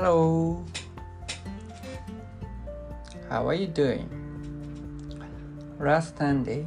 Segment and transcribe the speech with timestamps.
[0.00, 0.64] Hello.
[3.28, 4.06] How are you doing?
[5.80, 6.64] Last Sunday,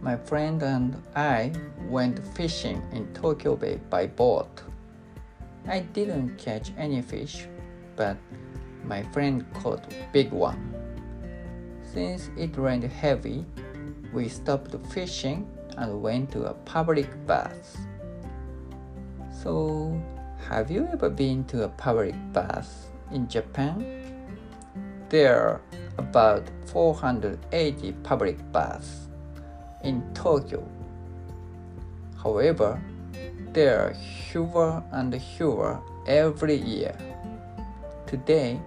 [0.00, 1.52] my friend and I
[1.86, 4.62] went fishing in Tokyo Bay by boat.
[5.68, 7.44] I didn't catch any fish,
[7.94, 8.16] but
[8.84, 10.72] my friend caught a big one.
[11.82, 13.44] Since it rained heavy,
[14.14, 15.46] we stopped fishing
[15.76, 17.76] and went to a public bath.
[19.42, 20.00] So,
[20.48, 23.84] have you ever been to a public bath in Japan?
[25.08, 25.60] There are
[25.98, 29.08] about 480 public baths
[29.82, 30.66] in Tokyo.
[32.22, 32.80] However,
[33.52, 33.94] there are
[34.30, 36.96] fewer and fewer every year.
[38.06, 38.60] Today,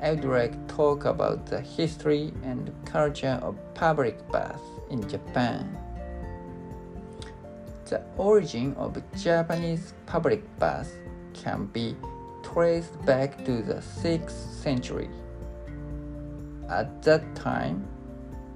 [0.00, 5.76] I would like to talk about the history and culture of public baths in Japan.
[7.86, 10.90] The origin of Japanese public baths
[11.42, 11.96] can be
[12.42, 14.30] traced back to the 6th
[14.62, 15.10] century.
[16.68, 17.86] At that time,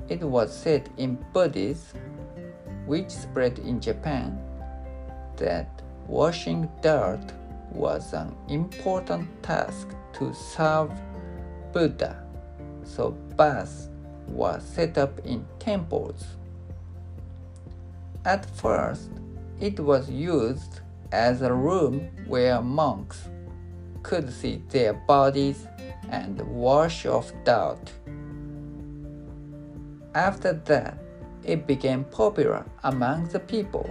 [0.09, 2.00] it was said in Buddhism,
[2.87, 4.39] which spread in Japan,
[5.37, 7.25] that washing dirt
[7.70, 10.91] was an important task to serve
[11.72, 12.25] Buddha,
[12.83, 13.89] so baths
[14.27, 16.25] were set up in temples.
[18.25, 19.11] At first,
[19.61, 20.81] it was used
[21.12, 23.28] as a room where monks
[24.03, 25.66] could see their bodies
[26.11, 27.80] and wash off dirt.
[30.14, 30.98] After that,
[31.44, 33.88] it became popular among the people,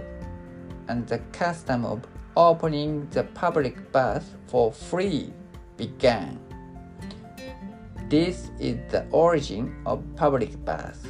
[0.88, 2.02] and the custom of
[2.36, 5.32] opening the public bath for free
[5.76, 6.38] began.
[8.08, 11.06] This is the origin of public baths.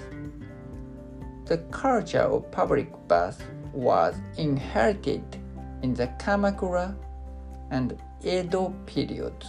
[1.46, 5.39] The culture of public baths was inherited
[5.82, 6.94] in the Kamakura
[7.70, 9.46] and Edo periods,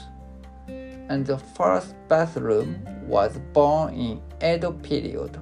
[0.67, 5.37] and the first bathroom was born in Edo period.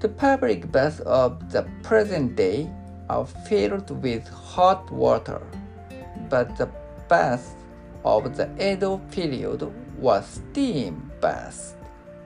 [0.00, 2.70] The public baths of the present day
[3.08, 5.40] are filled with hot water,
[6.28, 6.68] but the
[7.08, 7.54] baths
[8.04, 9.62] of the Edo period
[9.98, 11.74] was steam baths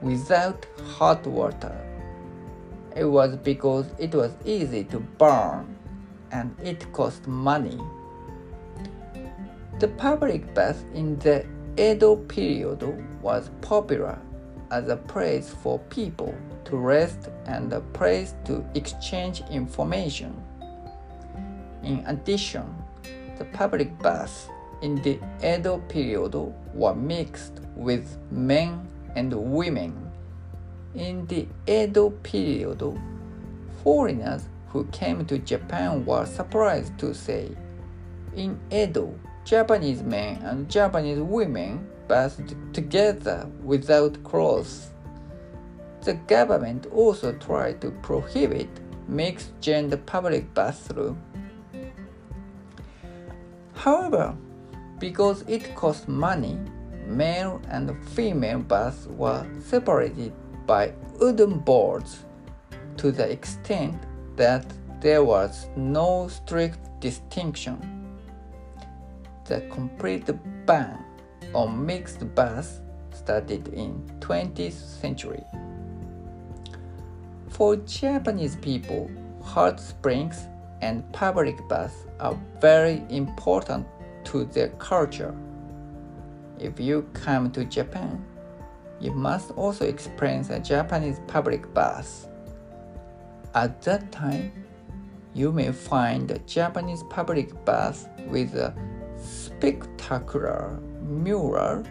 [0.01, 0.65] without
[0.97, 1.75] hot water.
[2.95, 5.78] It was because it was easy to burn
[6.31, 7.79] and it cost money.
[9.79, 11.45] The public bath in the
[11.77, 12.83] Edo period
[13.21, 14.19] was popular
[14.71, 16.35] as a place for people
[16.65, 20.35] to rest and a place to exchange information.
[21.83, 22.65] In addition,
[23.37, 24.49] the public baths
[24.81, 26.35] in the Edo period
[26.73, 30.11] were mixed with men and women.
[30.93, 32.83] In the Edo period,
[33.83, 37.49] foreigners who came to Japan were surprised to say,
[38.35, 39.13] in Edo,
[39.43, 44.91] Japanese men and Japanese women bathed together without clothes.
[46.01, 48.69] The government also tried to prohibit
[49.07, 51.21] mixed gender public bathroom.
[53.73, 54.35] However,
[54.99, 56.57] because it cost money,
[57.07, 60.33] male and female baths were separated
[60.67, 62.25] by wooden boards
[62.97, 63.97] to the extent
[64.39, 64.65] that
[65.01, 67.77] there was no strict distinction.
[69.43, 70.29] The complete
[70.65, 71.03] ban
[71.53, 72.79] on mixed baths
[73.11, 75.43] started in 20th century.
[77.49, 79.11] For Japanese people,
[79.43, 80.47] hot springs
[80.81, 83.85] and public baths are very important
[84.23, 85.35] to their culture.
[86.59, 88.23] If you come to Japan,
[89.01, 92.28] you must also experience a Japanese public bath.
[93.55, 94.51] At that time,
[95.33, 98.75] you may find a Japanese public bath with a
[99.17, 101.83] spectacular mural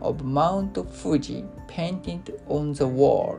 [0.00, 3.38] of Mount Fuji painted on the wall.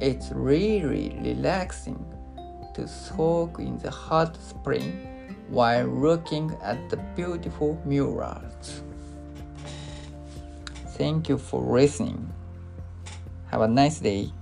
[0.00, 2.04] It's really relaxing
[2.74, 8.82] to soak in the hot spring while looking at the beautiful murals.
[10.96, 12.32] Thank you for listening.
[13.50, 14.32] Have a nice day.